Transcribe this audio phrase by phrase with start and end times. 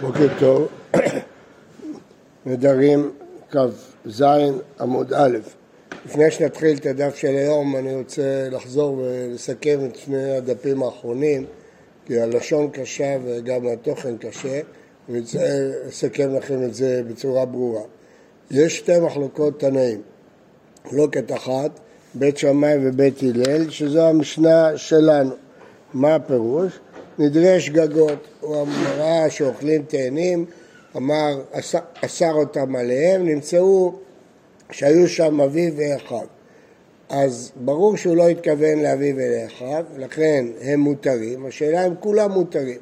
[0.00, 0.68] בוקר טוב,
[2.46, 3.10] נדרים
[3.50, 4.24] כ"ז
[4.80, 5.38] עמוד א'.
[6.06, 11.44] לפני שנתחיל את הדף של היום אני רוצה לחזור ולסכם את שני הדפים האחרונים
[12.06, 14.60] כי הלשון קשה וגם התוכן קשה
[15.08, 15.38] ואני רוצה
[15.86, 17.82] לסכם לכם את זה בצורה ברורה.
[18.50, 20.02] יש שתי מחלוקות תנאים,
[20.86, 21.70] מחלוקת אחת,
[22.14, 25.34] בית שמאי ובית הלל, שזו המשנה שלנו.
[25.94, 26.78] מה הפירוש?
[27.18, 30.44] נדרי שגגות, הוא אמרה שאוכלים תאנים,
[30.96, 31.40] אמר,
[32.04, 33.94] אסר אותם עליהם, נמצאו
[34.70, 36.26] שהיו שם אביו ואחיו.
[37.08, 42.78] אז ברור שהוא לא התכוון לאביו ולאחיו, לכן הם מותרים, השאלה אם כולם מותרים.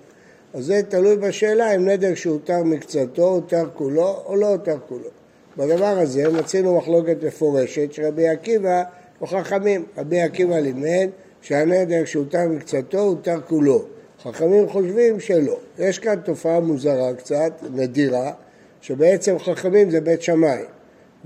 [0.54, 5.08] אז זה תלוי בשאלה אם נדר שהותר מקצתו, הותר כולו או לא הותר כולו.
[5.56, 8.82] בדבר הזה מצינו מחלוקת מפורשת שרבי עקיבא
[9.20, 9.84] או חכמים.
[9.98, 11.08] רבי עקיבא לימד
[11.40, 13.84] שהנדר שהותר מקצתו הותר כולו.
[14.24, 15.56] חכמים חושבים שלא.
[15.78, 18.32] יש כאן תופעה מוזרה קצת, נדירה,
[18.80, 20.62] שבעצם חכמים זה בית שמאי,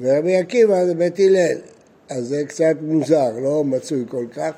[0.00, 1.58] ורבי עקיבא זה בית הלל.
[2.10, 4.52] אז זה קצת מוזר, לא מצוי כל כך,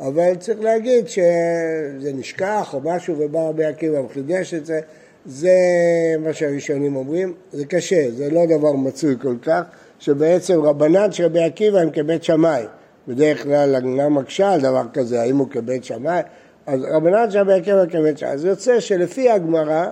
[0.00, 4.80] אבל צריך להגיד שזה נשכח או משהו ובא רבי עקיבא וחידש את זה,
[5.26, 5.56] זה
[6.18, 9.62] מה שהראשונים אומרים, זה קשה, זה לא דבר מצוי כל כך,
[9.98, 12.64] שבעצם רבנן של רבי עקיבא הם כבית שמאי.
[13.08, 16.22] בדרך כלל הגמרא מקשה על דבר כזה, האם הוא כבית שמאי?
[16.66, 18.32] אז רבנן רבי עקיבא כבית שמאי.
[18.32, 19.86] אז יוצא שלפי הגמרא,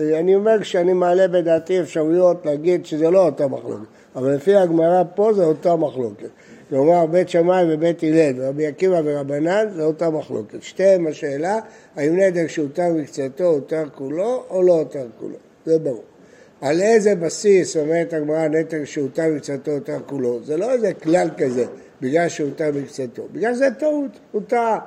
[0.00, 5.32] אני אומר כשאני מעלה בדעתי אפשרויות להגיד שזה לא אותה מחלוקת, אבל לפי הגמרא פה
[5.32, 6.28] זה אותה מחלוקת.
[6.68, 10.62] כלומר בית שמאי ובית הלל ורבי עקיבא ורבנן זה אותה מחלוקת.
[10.62, 11.58] שתיהם השאלה
[11.96, 16.02] האם נדר שהותר מקצתו הותר כולו או לא הותר כולו, זה ברור.
[16.60, 20.40] על איזה בסיס אומרת הגמרא נטר שהותר מקצתו הותר כולו?
[20.44, 21.64] זה לא איזה כלל כזה,
[22.00, 24.78] בגלל שהותר מקצתו, בגלל שזה טעות, הוא טעה.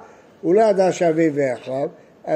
[0.44, 1.88] הוא לא ידע שאביו ואחיו,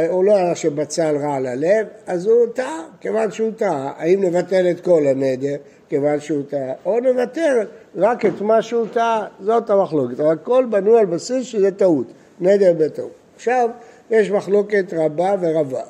[0.09, 3.93] הוא לא ידע שבצל רע על הלב, אז הוא טעה, כיוון שהוא טעה.
[3.97, 5.55] האם נבטל את כל הנדר,
[5.89, 7.65] כיוון שהוא טעה, או נבטל
[7.95, 10.19] רק את מה שהוא טעה, זאת המחלוקת.
[10.19, 12.07] אבל הכל בנוי על בסיס שזה טעות,
[12.39, 13.11] נדר בטעות.
[13.35, 13.69] עכשיו,
[14.09, 15.83] יש מחלוקת רבה ורבה.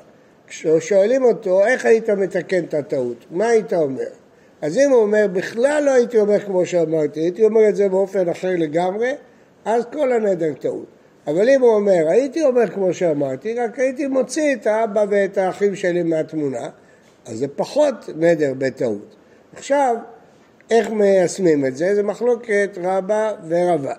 [0.48, 3.26] כששואלים אותו, איך היית מתקן את הטעות?
[3.32, 4.04] מה היית אומר?
[4.62, 8.30] אז אם הוא אומר, בכלל לא הייתי אומר כמו שאמרתי, הייתי אומר את זה באופן
[8.30, 9.16] אחר לגמרי,
[9.66, 10.97] אז כל הנדר טעות.
[11.28, 15.76] אבל אם הוא אומר, הייתי אומר כמו שאמרתי, רק הייתי מוציא את האבא ואת האחים
[15.76, 16.70] שלי מהתמונה,
[17.26, 19.16] אז זה פחות נדר בטעות.
[19.56, 19.96] עכשיו,
[20.70, 21.96] איך מיישמים את זה?
[21.96, 23.94] זה מחלוקת רבה ורבה.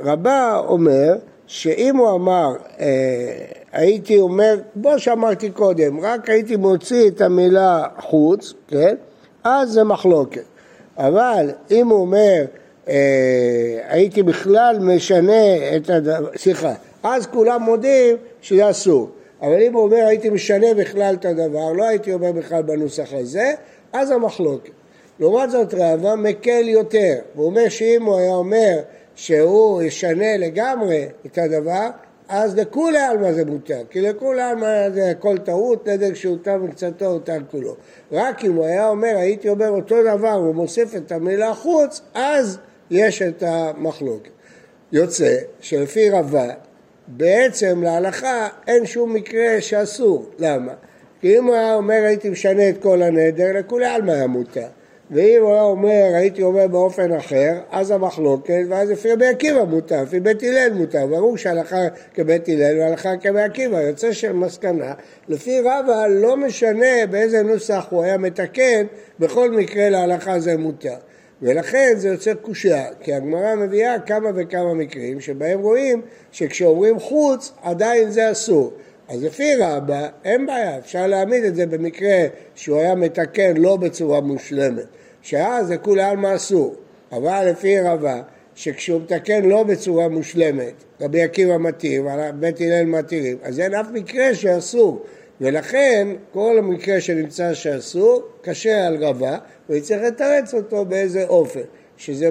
[0.00, 1.16] רבה אומר
[1.46, 2.86] שאם הוא אמר, אה,
[3.72, 8.94] הייתי אומר, כמו שאמרתי קודם, רק הייתי מוציא את המילה חוץ, כן?
[9.44, 10.44] אז זה מחלוקת.
[10.96, 12.44] אבל אם הוא אומר,
[13.88, 19.10] הייתי בכלל משנה את הדבר, סליחה, אז כולם מודים שזה אסור.
[19.42, 23.52] אבל אם הוא אומר הייתי משנה בכלל את הדבר, לא הייתי אומר בכלל בנוסח הזה,
[23.92, 24.70] אז המחלוקת.
[25.20, 28.78] לעומת זאת רעבה מקל יותר, הוא אומר שאם הוא היה אומר
[29.14, 31.88] שהוא ישנה לגמרי את הדבר,
[32.28, 37.38] אז לכולי עלמא זה מותר, כי לכולי עלמא זה הכל טעות, נדק שהותר מקצתו הותר
[37.50, 37.74] כולו.
[38.12, 42.58] רק אם הוא היה אומר, הייתי אומר אותו דבר, הוא מוסיף את המילה חוץ, אז
[42.90, 44.30] יש את המחלוקת.
[44.92, 46.48] יוצא שלפי רבה,
[47.08, 50.26] בעצם להלכה אין שום מקרה שאסור.
[50.38, 50.72] למה?
[51.20, 54.66] כי אם הוא היה אומר הייתי משנה את כל הנדר, לכולי עלמא היה מותר.
[55.10, 60.02] ואם הוא היה אומר, הייתי אומר באופן אחר, אז המחלוקת, ואז לפי רבי עקיבא מותר,
[60.02, 61.06] לפי בית הלל מותר.
[61.06, 61.80] ברור שהלכה
[62.14, 63.80] כבית הלל והלכה כבית עקיבא.
[63.80, 64.94] יוצא של מסקנה,
[65.28, 68.86] לפי רבא לא משנה באיזה נוסח הוא היה מתקן,
[69.18, 70.96] בכל מקרה להלכה זה מותר.
[71.42, 76.02] ולכן זה יוצר קושייה, כי הגמרא מביאה כמה וכמה מקרים שבהם רואים
[76.32, 78.72] שכשאומרים חוץ עדיין זה אסור.
[79.08, 84.20] אז לפי רבא אין בעיה, אפשר להעמיד את זה במקרה שהוא היה מתקן לא בצורה
[84.20, 84.84] מושלמת,
[85.22, 86.74] שאז זה כולי עלמא אסור,
[87.12, 88.22] אבל לפי רבא
[88.54, 94.34] שכשהוא מתקן לא בצורה מושלמת, רבי עקיבא מתיר ובית הלל מתירים, אז אין אף מקרה
[94.34, 95.02] שאסור,
[95.40, 99.38] ולכן כל המקרה שנמצא שאסור, קשה על רבה,
[99.68, 101.60] ויצטרך לתרץ אותו באיזה אופן,
[101.96, 102.28] שזה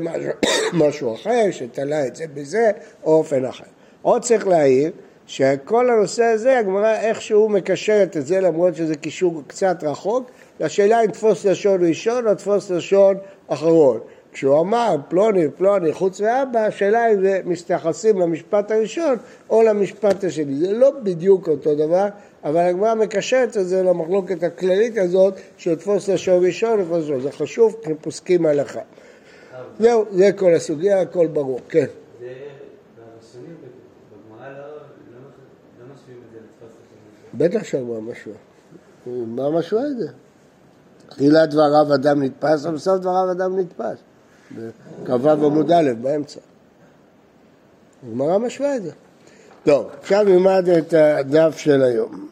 [0.73, 2.71] משהו אחר, שתלה את זה בזה,
[3.03, 3.63] או אופן אחר.
[4.01, 4.91] עוד צריך להעיר
[5.27, 11.11] שכל הנושא הזה, הגמרא איכשהו מקשרת את זה, למרות שזה קישור קצת רחוק, לשאלה אם
[11.11, 13.17] תפוס לשון ראשון או תפוס לשון
[13.47, 13.99] אחרון.
[14.31, 19.17] כשהוא אמר פלוני פלוני חוץ מאבא, השאלה אם זה מסתייחסים למשפט הראשון
[19.49, 20.55] או למשפט השני.
[20.55, 22.07] זה לא בדיוק אותו דבר,
[22.43, 27.21] אבל הגמרא מקשרת את זה למחלוקת הכללית הזאת של תפוס לשון ראשון ותפוס לשון.
[27.21, 28.81] זה חשוב כי פוסקים הלכה.
[29.79, 31.59] זהו, זה כל הסוגיה, הכל ברור.
[31.69, 31.85] כן.
[37.33, 38.31] בטח שאמרה משהו.
[39.07, 40.07] מה משהו את זה?
[41.09, 43.97] תחילת דבריו אדם נתפס, ובסוף דבריו אדם נתפס.
[45.05, 46.39] כ"ו עמוד א', באמצע.
[48.07, 48.91] הגמרא משווה את זה.
[49.63, 52.28] טוב, עכשיו נלמד את הדף של היום.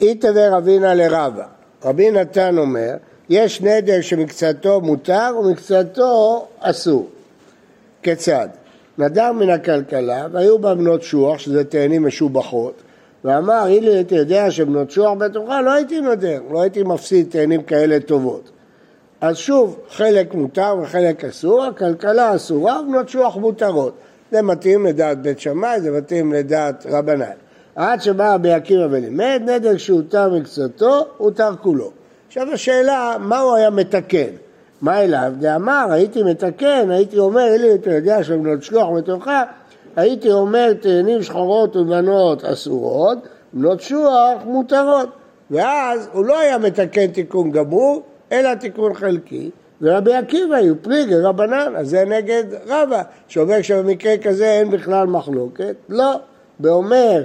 [0.00, 1.44] איתווה רבינה לרבה.
[1.84, 2.94] רבי נתן אומר,
[3.28, 7.08] יש נדר שמקצתו מותר ומקצתו אסור.
[8.02, 8.48] כיצד?
[8.98, 12.82] נדר מן הכלכלה והיו בה בנות שוח, שזה תאנים משובחות,
[13.24, 18.00] ואמר, אילו הייתי יודע שבנות שוח בתוכה, לא הייתי נודר, לא הייתי מפסיד תאנים כאלה
[18.00, 18.50] טובות.
[19.20, 23.94] אז שוב, חלק מותר וחלק אסור, הכלכלה אסורה ובנות שוח מותרות.
[24.32, 27.45] זה מתאים לדעת בית שמאי, זה מתאים לדעת רבנן.
[27.76, 31.90] עד שבא רבי עקיבא ולימד, נדר שהותר מקצתו, הותר כולו.
[32.28, 34.30] עכשיו השאלה, מה הוא היה מתקן?
[34.80, 35.32] מה אליו?
[35.38, 39.42] דאמר, הייתי מתקן, הייתי אומר, אלי, אתה יודע שבנות שלוח מתוכה,
[39.96, 43.18] הייתי אומר תאנים שחורות ובנות אסורות,
[43.52, 45.08] בנות שוח מותרות.
[45.50, 48.02] ואז הוא לא היה מתקן תיקון גמור,
[48.32, 49.50] אלא תיקון חלקי,
[49.80, 55.74] ורבי עקיבא הוא פליגי רבנן, אז זה נגד רבא, שאומר שבמקרה כזה אין בכלל מחלוקת,
[55.88, 56.20] לא.
[56.60, 57.22] ואומר,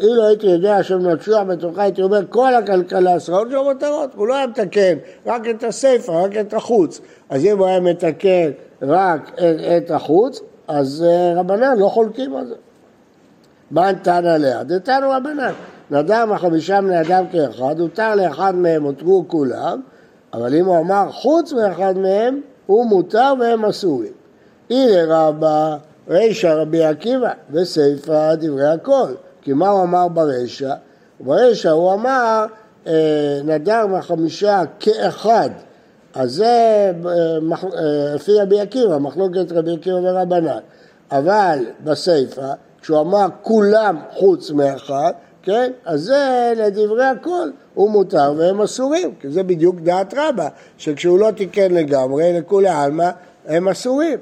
[0.00, 4.34] אילו הייתי יודע שבנות שוח בתוכה, הייתי אומר כל הכלכלה עשרות של מותרות, הוא לא
[4.34, 7.00] היה מתקן רק את הסיפא, רק את החוץ.
[7.30, 8.50] אז אם הוא היה מתקן
[8.82, 12.54] רק את, את החוץ, אז אה, רבנן לא חולקים על זה.
[13.70, 14.64] מה נתן עליה?
[14.64, 15.52] דתנו רבנן.
[15.90, 19.80] נדם החמישה בני אדם כאחד, הותר לאחד מהם, הותרו כולם,
[20.32, 24.12] אבל אם הוא אמר חוץ מאחד מהם, הוא מותר והם אסורים.
[24.70, 25.76] הנה רבה
[26.08, 29.08] רישא רבי עקיבא וסיפא דברי הכל.
[29.42, 30.74] כי מה הוא אמר ברישא?
[31.20, 32.44] ברישא הוא אמר
[32.86, 35.50] אה, נדר מהחמישה כאחד.
[36.14, 36.44] אז זה
[37.06, 40.58] אה, אה, לפי רבי עקיבא, מחלוקת רבי עקיבא ורבנן.
[41.10, 45.12] אבל בסיפא, כשהוא אמר כולם חוץ מאחד,
[45.42, 45.72] כן?
[45.84, 50.48] אז זה לדברי הכל, הוא מותר והם אסורים, כי זה בדיוק דעת רבה,
[50.78, 53.10] שכשהוא לא תיקן לגמרי, לכולי עלמא,
[53.46, 54.18] הם אסורים.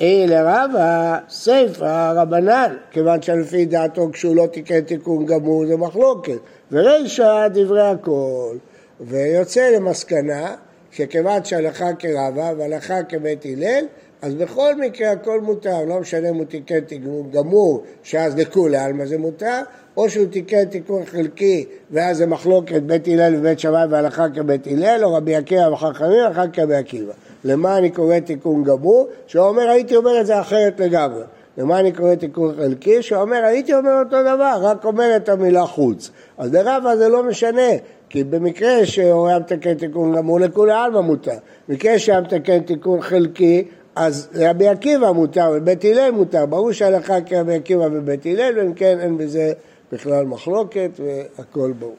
[0.00, 6.38] אי לרבה סיפא רבנן, כיוון שלפי דעתו כשהוא לא תיקן תיקון גמור זה מחלוקת,
[6.72, 8.56] ורישא דברי הכל,
[9.00, 10.54] ויוצא למסקנה
[10.90, 13.84] שכיוון שהלכה כרבה והלכה כבית הלל,
[14.22, 19.06] אז בכל מקרה הכל מותר, לא משנה אם הוא תיקן תיקון גמור, שאז לכולי עלמא
[19.06, 19.60] זה מותר,
[19.96, 25.00] או שהוא תיקן תיקון חלקי ואז זה מחלוקת בית הלל ובית שמאי והלכה כבית הלל,
[25.04, 27.12] או רבי עקיבא וחכמים והלכה כרבי עקיבא.
[27.46, 29.08] למה אני קורא תיקון גמור?
[29.26, 31.22] שהוא אומר הייתי אומר את זה אחרת לגמרי.
[31.58, 33.02] למה אני קורא תיקון חלקי?
[33.02, 36.10] שהוא אומר הייתי אומר אותו דבר, רק אומר את המילה חוץ.
[36.38, 37.70] אז לרבה זה לא משנה,
[38.08, 41.36] כי במקרה שהוא היה מתקן תיקון גמור לכולי עלמא מותר.
[41.68, 43.64] במקרה שהיה מתקן תיקון חלקי
[43.96, 48.98] אז רבי עקיבא מותר ובית הלל מותר, ברור שהלכה כרבי עקיבא ובית הלל, ואם כן
[49.00, 49.52] אין בזה
[49.92, 51.96] בכלל מחלוקת והכל ברור.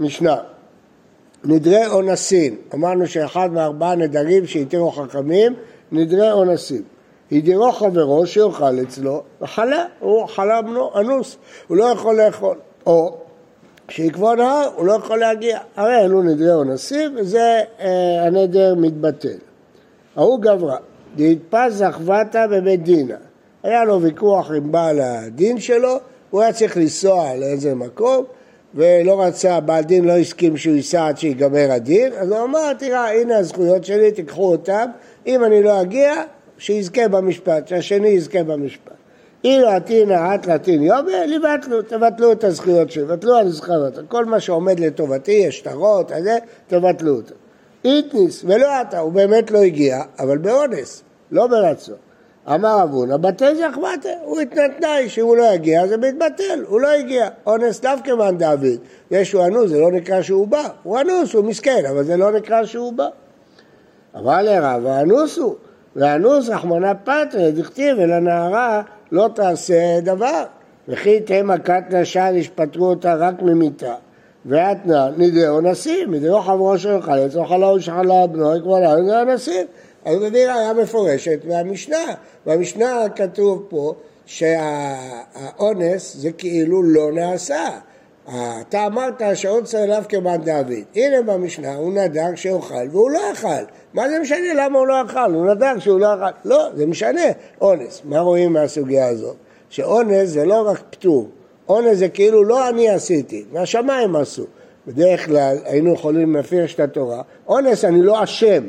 [0.00, 0.36] משנה,
[1.44, 5.54] נדרי אונסין, אמרנו שאחד מארבעה נדרים שהתירו חכמים,
[5.92, 6.82] נדרי אונסין.
[7.32, 11.36] הדירו חברו שיאכל אצלו, וחלה, הוא חלה בנו אנוס,
[11.68, 12.56] הוא לא יכול לאכול.
[12.86, 13.16] או
[13.88, 15.58] שיקבוע נהר, הוא לא יכול להגיע.
[15.76, 19.38] הרי אלו נדרי אונסים, וזה אה, הנדר מתבטל.
[20.16, 20.76] ההוא גברה,
[21.16, 23.16] דהדפס זכבתה בבית דינה.
[23.62, 25.96] היה לו ויכוח עם בעל הדין שלו,
[26.30, 28.24] הוא היה צריך לנסוע לאיזה מקום,
[28.74, 33.20] ולא רצה, בעל דין לא הסכים שהוא ייסע עד שיגמר הדין, אז הוא אמר, תראה,
[33.20, 34.90] הנה הזכויות שלי, תיקחו אותן,
[35.26, 36.14] אם אני לא אגיע,
[36.58, 38.92] שיזכה במשפט, שהשני יזכה במשפט.
[39.44, 44.40] אילו עתינא את לעתין יובל, לבטלו, תבטלו את הזכויות שלי, תבטלו על זכויות, כל מה
[44.40, 46.12] שעומד לטובתי, השטרות,
[46.66, 47.34] תבטלו אותו.
[47.84, 52.11] איתניס ולא אתה, הוא באמת לא הגיע, אבל באונס, לא ברצון.
[52.48, 56.80] אמר אבונה, בטל זה אחמתה, הוא התנה תנאי שאם הוא לא יגיע זה מתבטל, הוא
[56.80, 57.28] לא הגיע.
[57.46, 58.78] אונס דווקא מאן דוד,
[59.10, 62.64] יש אנוס, זה לא נקרא שהוא בא, הוא אנוס, הוא מסכן, אבל זה לא נקרא
[62.64, 63.08] שהוא בא.
[64.16, 65.54] אמר לרב, האנוס הוא,
[65.96, 68.82] והאנוס רחמנא פטרי, דכתיב אל הנערה
[69.12, 70.44] לא תעשה דבר.
[70.88, 73.94] וכי תהיה מכת נשן, ישפטרו אותה רק ממיתה.
[74.46, 79.66] ואתנא נדרי אונסים, נדרי חברו של חלץ, או חלו שחלה בנו, כבר לא זה אונסים.
[80.04, 82.14] אז מביא ראיה מפורשת מהמשנה.
[82.46, 83.94] במשנה כתוב פה
[84.26, 87.68] שהאונס זה כאילו לא נעשה.
[88.28, 90.72] אתה אמרת שאונס עליו כמעט דוד.
[90.94, 93.64] הנה במשנה הוא נדר שאוכל והוא לא אכל.
[93.94, 95.34] מה זה משנה למה הוא לא אכל?
[95.34, 96.30] הוא נדר שהוא לא אכל.
[96.44, 97.20] לא, זה משנה.
[97.60, 98.02] אונס.
[98.04, 99.36] מה רואים מהסוגיה הזאת?
[99.68, 101.28] שאונס זה לא רק פטור.
[101.68, 104.44] אונס זה כאילו לא אני עשיתי, מהשמיים עשו.
[104.86, 107.22] בדרך כלל היינו יכולים להפרש את התורה.
[107.48, 108.62] אונס אני לא אשם.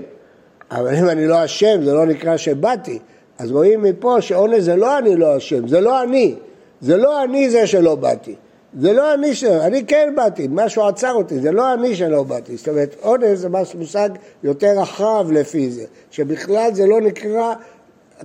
[0.74, 3.00] אבל אם אני לא אשם, זה לא נקרא שבאתי.
[3.38, 6.36] אז רואים מפה שאונס זה לא אני לא אשם, זה לא אני.
[6.82, 8.36] זה לא אני זה שלא באתי.
[8.80, 9.44] זה לא אני ש...
[9.44, 12.58] אני כן באתי, משהו עצר אותי, זה לא אני שלא באתי.
[12.58, 14.10] זאת אומרת, אונס זה משהו מושג
[14.44, 17.54] יותר רחב לפי זה, שבכלל זה לא נקרא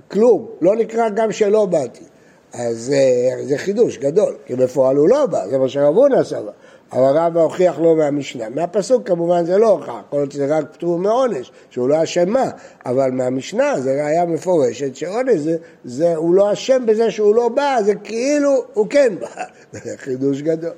[0.07, 2.03] כלום, לא נקרא גם שלא באתי.
[2.53, 6.51] אז אה, זה חידוש גדול, כי בפועל הוא לא בא, זה מה שרב הונא סבר.
[6.91, 8.49] אבל רבא הוכיח לו מהמשנה.
[8.49, 12.49] מהפסוק כמובן זה לא הוכח, יכול להיות שזה רק פטור מעונש, שהוא לא אשם מה,
[12.85, 17.77] אבל מהמשנה זה ראיה מפורשת שעונש זה, זה, הוא לא אשם בזה שהוא לא בא,
[17.85, 20.71] זה כאילו הוא כן בא, זה חידוש גדול.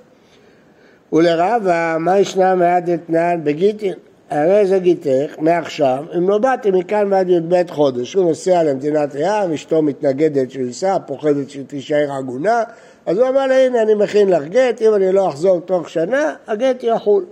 [1.13, 3.93] ולרבא, מה ישנה מעד אתנן בגיטין?
[4.29, 9.53] הרי זה גיתך מעכשיו, אם לא באתי מכאן ועד י"ב חודש, הוא נוסע למדינת ים,
[9.53, 12.63] אשתו מתנגדת שהוא ייסע, פוחדת שתישאר עגונה,
[13.05, 16.35] אז הוא אמר לה, הנה אני מכין לך גט, אם אני לא אחזור תוך שנה,
[16.47, 17.25] הגט יחול.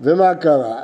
[0.00, 0.76] ומה קרה?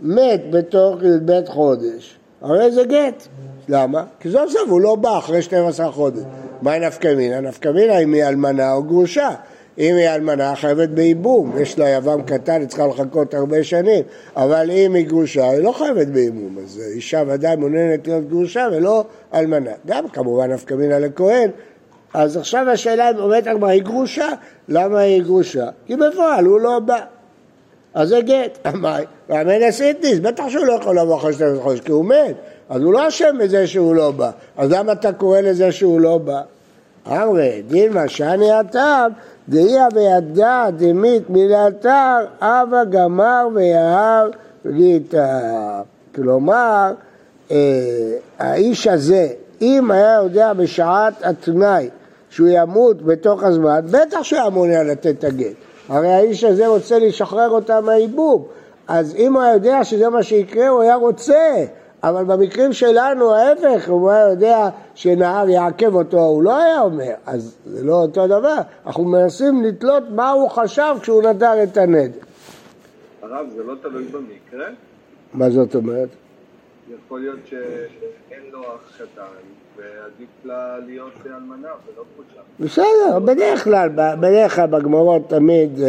[0.00, 3.26] מת בתוך י"ב חודש, הרי זה גט.
[3.68, 4.04] למה?
[4.20, 6.22] כי סוף סוף הוא לא בא אחרי 12 חודש.
[6.62, 7.40] מהי נפקא מינה?
[7.40, 9.30] נפקא מינה אם היא אלמנה או גרושה.
[9.78, 14.04] אם היא אלמנה חייבת בייבום, יש לה יבם קטן, היא צריכה לחכות הרבה שנים,
[14.36, 19.04] אבל אם היא גרושה, היא לא חייבת בייבום, אז אישה ודאי מעוניינת להיות גרושה ולא
[19.34, 19.70] אלמנה.
[19.86, 21.50] גם כמובן נפקא מינה לכהן,
[22.16, 24.28] אז עכשיו השאלה אם אומרת הגמרא, היא גרושה?
[24.68, 25.68] למה היא גרושה?
[25.86, 27.00] כי בפועל הוא לא בא.
[27.94, 28.58] אז זה גט.
[28.66, 28.96] אמר,
[29.28, 32.36] ואמן הסיטיס, בטח שהוא לא יכול לבוא אחרי 12 חודש, כי הוא מת.
[32.68, 34.30] אז הוא לא אשם בזה שהוא לא בא.
[34.56, 36.40] אז למה אתה קורא לזה שהוא לא בא?
[37.06, 39.10] אמרי, דילמה שאני הטעם,
[39.48, 44.30] דהיה בידה דמית מילתר, אבא גמר ויהר
[44.66, 45.40] גיטה.
[46.14, 46.92] כלומר,
[47.50, 47.56] אה,
[48.38, 49.28] האיש הזה,
[49.60, 51.88] אם היה יודע בשעת התנאי
[52.30, 55.54] שהוא ימות בתוך הזמן, בטח שהוא היה מעוניין לתת את הגט.
[55.88, 58.46] הרי האיש הזה רוצה לשחרר אותה מהייבום.
[58.88, 61.64] אז אם הוא היה יודע שזה מה שיקרה, הוא היה רוצה.
[62.02, 67.14] אבל במקרים שלנו ההפך, הוא היה יודע שנהר יעכב אותו, הוא לא היה אומר.
[67.26, 68.56] אז זה לא אותו דבר.
[68.86, 72.20] אנחנו מנסים לתלות מה הוא חשב כשהוא נדר את הנדר.
[73.22, 74.66] הרב, זה לא תלוי במקרה?
[75.34, 76.08] מה זאת אומרת?
[77.06, 79.22] יכול להיות שאין לו אח קטן,
[79.76, 82.40] ועדיף לה להיות אלמנה ולא גרושה.
[82.60, 85.80] בסדר, בדרך כלל, בדרך כלל בגמרות תמיד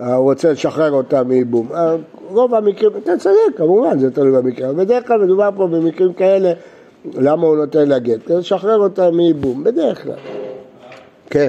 [0.00, 1.72] אה, הוא רוצה לשחרר אותה מייבום.
[1.72, 1.96] אה,
[2.28, 6.52] רוב המקרים, אתה צודק, כמובן זה תלוי במקרה, בדרך כלל מדובר פה במקרים כאלה,
[7.14, 8.26] למה הוא נותן לה גט?
[8.26, 10.16] כדי לשחרר אותה מייבום, בדרך כלל.
[11.30, 11.48] כן.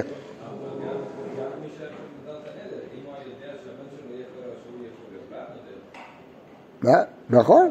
[6.82, 7.02] מה?
[7.30, 7.68] נכון,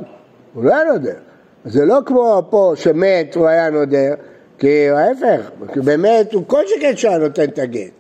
[0.54, 1.29] הוא לא היה נודר.
[1.66, 4.14] זה לא כמו פה שמת הוא היה נודר,
[4.60, 7.92] כי ההפך, באמת הוא כל שכן שהיה נותן את הגט.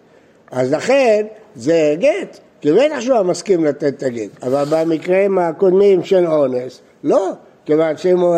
[0.51, 1.25] אז לכן
[1.56, 4.44] זה גט, כי בטח שהוא היה מסכים לתת את הגט.
[4.44, 7.32] אבל במקרים הקודמים של אונס, לא.
[7.66, 8.36] כיוון שאם הוא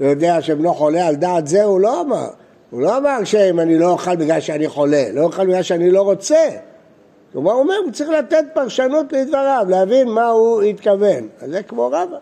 [0.00, 2.28] יודע שבנו חולה על דעת זה, הוא לא אמר.
[2.70, 6.02] הוא לא אמר שאם אני לא אוכל בגלל שאני חולה, לא אוכל בגלל שאני לא
[6.02, 6.48] רוצה.
[7.32, 11.28] כלומר, הוא אומר, הוא צריך לתת פרשנות לדבריו, להבין מה הוא התכוון.
[11.40, 12.16] אז זה כמו רבא.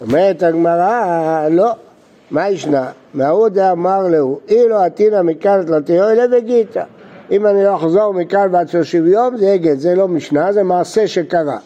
[0.00, 1.70] אומרת הגמרא, לא.
[2.30, 2.90] מה ישנה?
[3.14, 6.82] מההוא דאמר לו, אילו עתינא מכאן תלתיו אלה וגיתא.
[7.30, 11.06] אם אני לא אחזור מכאן ועד שלושים יום, זה אגד, זה לא משנה, זה מעשה
[11.06, 11.58] שקרה.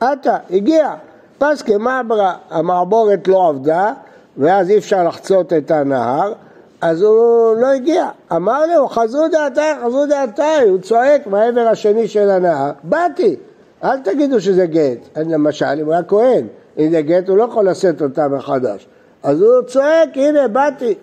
[0.00, 0.94] עתה, הגיע,
[1.38, 3.92] פסקי מעברה, המעבורת לא עבדה,
[4.36, 6.32] ואז אי אפשר לחצות את הנהר,
[6.80, 8.08] אז הוא לא הגיע.
[8.32, 13.36] אמר לו, חזרו דעתיי, חזרו דעתיי, הוא צועק מהעבר השני של הנהר, באתי.
[13.84, 14.98] אל תגידו שזה גט.
[15.16, 16.46] למשל, אם הוא היה כהן,
[16.78, 18.86] זה גט הוא לא יכול לשאת אותה מחדש.
[19.22, 20.94] אז הוא צועק, הנה באתי.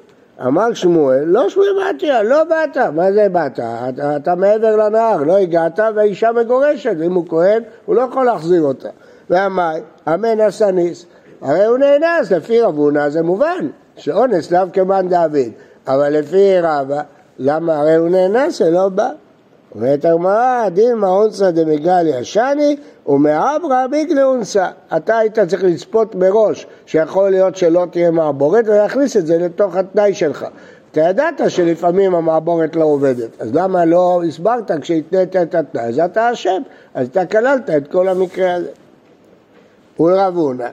[0.45, 2.77] אמר שמואל, לא שמואל באתי, לא באת.
[2.77, 3.59] מה זה באת?
[3.59, 6.95] אתה, אתה מעבר לנהר, לא הגעת והאישה מגורשת.
[7.05, 8.89] אם הוא כהן, הוא לא יכול להחזיר אותה.
[9.29, 11.05] והמאי, אמן הסניס.
[11.41, 15.51] הרי הוא נאנס, לפי רב הונא זה מובן, שאונס לאו כמאן דוד.
[15.87, 17.01] אבל לפי רבא,
[17.39, 19.09] למה הרי הוא נאנס, זה לא בא.
[19.75, 22.75] אומרת הגמרא, דילמה אונסא דמגלי ישני
[23.07, 24.67] ומעברה ביגלי אונסא.
[24.97, 30.13] אתה היית צריך לצפות מראש שיכול להיות שלא תהיה מעבורת ולהכניס את זה לתוך התנאי
[30.13, 30.45] שלך.
[30.91, 35.83] אתה ידעת שלפעמים המעבורת לא עובדת, אז למה לא הסברת כשהתנית את התנאי?
[35.83, 36.61] אז אתה אשם,
[36.93, 38.69] אז אתה כללת את כל המקרה הזה.
[39.99, 40.67] ולרב הונא,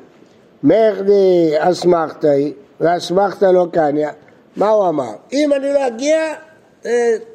[0.62, 4.09] מרדי אסמכתאי ואסמכתא לא קניא,
[4.57, 5.12] מה הוא אמר?
[5.33, 6.35] אם אני לא אגיע, אה,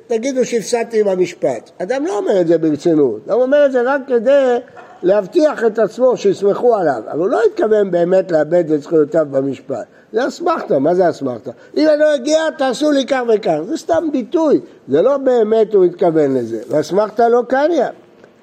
[0.08, 1.70] תגידו שהפסדתי במשפט.
[1.78, 4.58] אדם לא אומר את זה ברצינות, הוא אומר את זה רק כדי
[5.04, 9.86] להבטיח את עצמו שיסמכו עליו, אבל הוא לא התכוון באמת לאבד את זכויותיו במשפט.
[10.14, 11.52] זה אסמכתא, מה זה אסמכתא?
[11.78, 13.58] אם אני לא אגיע, תעשו לי כך וכך.
[13.66, 16.62] זה סתם ביטוי, זה לא באמת הוא התכוון לזה.
[16.70, 17.90] ואסמכתא לא קניה.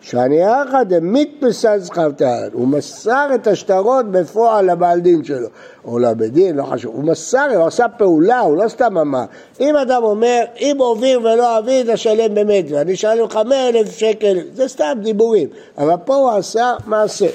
[0.01, 5.49] שאני אחא דמיתפסה זכרתן, הוא מסר את השטרות בפועל לבעל דין שלו,
[5.85, 9.25] או לבית דין, לא חשוב, הוא מסר, הוא עשה פעולה, הוא לא סתם אמר.
[9.61, 14.39] אם אדם אומר, אם עוביר ולא אביד, אשלם באמת, ואני אשלם לך מאה אלף שקל,
[14.53, 17.29] זה סתם דיבורים, אבל פה הוא עשה מעשה.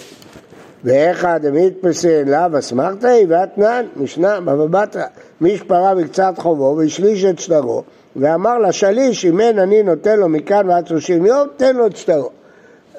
[0.84, 5.04] ואיכא דמיתפסה לאו אסמכתא, ואתנן, משנה בבא בתרא,
[5.42, 7.84] מי שפרה בקצת חובו והשליש את שטרו,
[8.16, 12.30] ואמר לשליש, אם אין אני נותן לו מכאן ועד שלושים יום, תן לו את שטרו.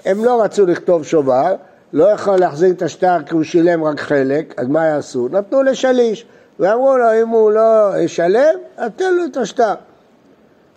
[0.07, 1.55] הם לא רצו לכתוב שובר,
[1.93, 5.29] לא יכול להחזיר את השטר כי הוא שילם רק חלק, אז מה יעשו?
[5.33, 6.27] נתנו לשליש,
[6.61, 9.75] ואמרו לו, אם הוא לא ישלם, אז תן לו את השטר.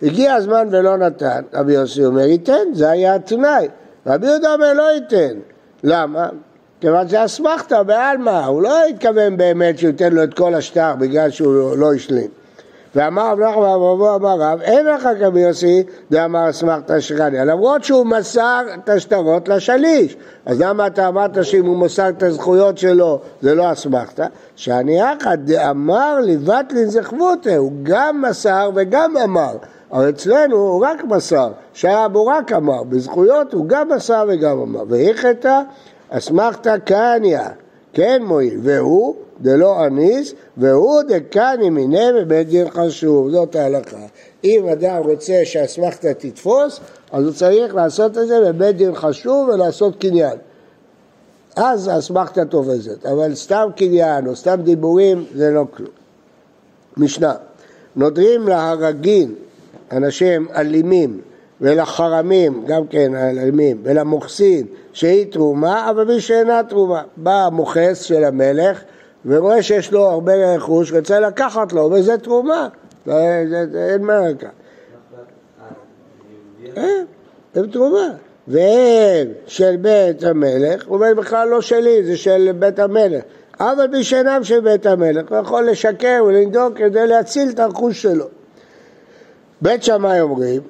[0.02, 3.68] הגיע הזמן ולא נתן, רבי יוסי אומר, ייתן, זה היה התנאי.
[4.06, 5.38] רבי יהודה אומר, לא ייתן.
[5.84, 6.28] למה?
[6.80, 11.30] כיוון זה אסמכתא בעלמא, הוא לא התכוון באמת שהוא ייתן לו את כל השטר בגלל
[11.30, 12.30] שהוא לא השלים.
[12.94, 18.06] ואמר רב נחמן אבו אמר רב, אין לך כבי יוסי דאמר אסמכתא שרניה, למרות שהוא
[18.06, 20.16] מסר את השטרות לשליש.
[20.46, 24.26] אז למה אתה אמרת שאם הוא מסר את הזכויות שלו זה לא אסמכתא?
[24.56, 29.56] שאני אחא דאמר לבטלין זכבותא, הוא גם מסר וגם אמר.
[29.92, 34.82] אבל אצלנו הוא רק מסר, שהיה בו רק אמר, בזכויות הוא גם מסר וגם אמר.
[34.88, 35.60] והיכתא
[36.10, 37.40] אסמכתא קניא,
[37.92, 44.06] כן מועיל, והוא דלא אניס, והוא דקני מיניה בבית דין חשוב, זאת ההלכה.
[44.44, 46.80] אם אדם רוצה שהאסמכתא תתפוס,
[47.12, 50.38] אז הוא צריך לעשות את זה בבית דין חשוב ולעשות קניין.
[51.56, 55.90] אז האסמכתא תופסת, אבל סתם קניין או סתם דיבורים זה לא כלום.
[56.96, 57.34] משנה,
[57.96, 59.34] נודרים להרגין
[59.92, 61.20] אנשים אלימים
[61.60, 67.02] ולחרמים, גם כן אלימים, ולמוכסין שהיא תרומה, אבל מי שאינה תרומה.
[67.16, 68.82] בא המוכס של המלך
[69.26, 72.68] ורואה שיש לו הרבה רכוש, רוצה לקחת לו, וזה תרומה,
[73.08, 74.50] אין מה לקחת.
[77.54, 78.08] הם תרומה.
[78.48, 83.22] והם של בית המלך, הוא אומר בכלל לא שלי, זה של בית המלך.
[83.60, 88.24] אבל מי שאינם של בית המלך, הוא יכול לשקר ולנדוק כדי להציל את הרכוש שלו.
[89.62, 90.60] בית שמאי אומרים,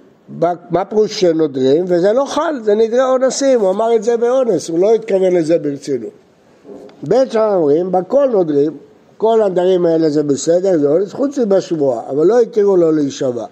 [0.70, 1.84] מה פירוש שנודרים?
[1.88, 5.58] וזה לא חל, זה נדרי אונסים, הוא אמר את זה באונס, הוא לא התכוון לזה
[5.58, 6.19] ברצינות.
[7.02, 8.76] בית שם אומרים, בכל נודרים,
[9.16, 13.44] כל הנדרים האלה זה בסדר, זה אונס, חוץ מבשבועה, אבל לא התירו לו להישבע.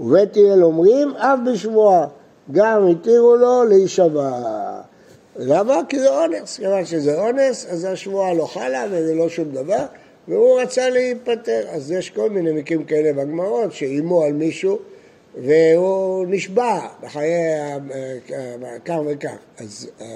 [0.00, 2.06] ובית הלל אומרים, אף בשבועה,
[2.52, 4.30] גם התירו לו להישבע.
[5.36, 5.80] למה?
[5.88, 9.84] כי זה אונס, כיוון שזה אונס, אז השבועה לא חלה וזה לא שום דבר,
[10.28, 11.60] והוא רצה להיפטר.
[11.70, 14.78] אז יש כל מיני מקרים כאלה בגמרות, שאיימו על מישהו
[15.44, 17.32] והוא נשבע בחיי
[18.84, 20.06] כך וכך, אז אה,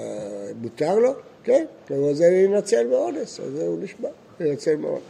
[0.61, 1.13] מותר לו?
[1.43, 5.01] כן, הוא זה להינצל מאונס, אז הוא נשבע, להינצל מאונס.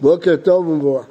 [0.00, 1.06] בוקר טוב ומבורך.